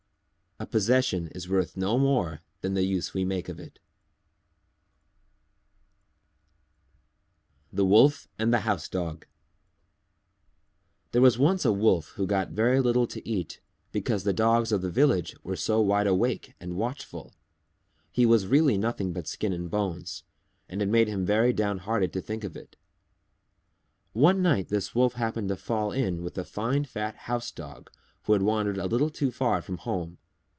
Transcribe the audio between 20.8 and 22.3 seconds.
it made him very downhearted to